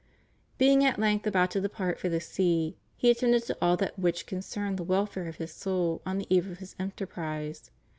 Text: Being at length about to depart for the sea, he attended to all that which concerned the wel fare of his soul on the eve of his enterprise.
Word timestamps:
Being 0.57 0.83
at 0.83 0.97
length 0.97 1.27
about 1.27 1.51
to 1.51 1.61
depart 1.61 1.99
for 1.99 2.09
the 2.09 2.19
sea, 2.19 2.75
he 2.97 3.11
attended 3.11 3.43
to 3.45 3.57
all 3.61 3.77
that 3.77 3.99
which 3.99 4.25
concerned 4.25 4.77
the 4.79 4.83
wel 4.83 5.05
fare 5.05 5.27
of 5.27 5.35
his 5.35 5.53
soul 5.53 6.01
on 6.07 6.17
the 6.17 6.25
eve 6.27 6.49
of 6.49 6.57
his 6.57 6.75
enterprise. 6.79 7.69